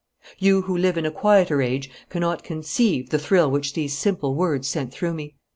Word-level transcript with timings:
You 0.39 0.63
who 0.63 0.75
live 0.75 0.97
in 0.97 1.05
a 1.05 1.11
quieter 1.11 1.61
age 1.61 1.87
cannot 2.09 2.43
conceive 2.43 3.11
the 3.11 3.19
thrill 3.19 3.51
which 3.51 3.73
these 3.73 3.95
simple 3.95 4.33
words 4.33 4.67
sent 4.67 4.91
through 4.91 5.13
me. 5.13 5.35